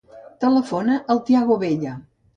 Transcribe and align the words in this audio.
Telefona 0.45 0.97
al 1.15 1.23
Tiago 1.29 1.59
Bella. 1.65 1.97